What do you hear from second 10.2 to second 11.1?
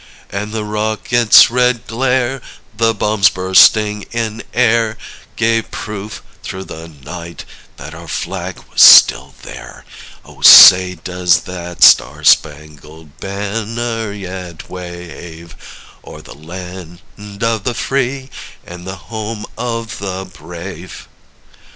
Oh, say,